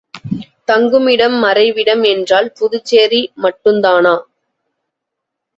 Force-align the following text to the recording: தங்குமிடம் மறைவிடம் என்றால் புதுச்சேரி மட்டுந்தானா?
தங்குமிடம் 0.67 1.35
மறைவிடம் 1.43 2.01
என்றால் 2.13 2.49
புதுச்சேரி 2.57 3.21
மட்டுந்தானா? 3.43 4.15